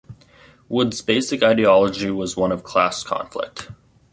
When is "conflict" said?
3.03-3.69